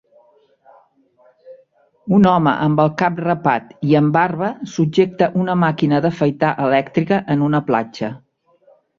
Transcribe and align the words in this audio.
Un 2.19 2.23
home 2.29 2.53
amb 2.67 2.79
el 2.83 2.87
cap 3.01 3.19
rapat 3.25 3.75
i 3.89 3.93
amb 3.99 4.13
barba 4.15 4.49
subjecta 4.75 5.27
una 5.41 5.57
màquina 5.65 5.99
d'afaitar 6.07 6.55
elèctrica 6.69 7.21
en 7.35 7.45
una 7.49 7.61
platja. 7.69 8.11